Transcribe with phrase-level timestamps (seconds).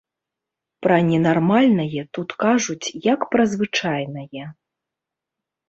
[0.85, 4.45] Пра ненармальнае тут кажуць, як пра звычайнае.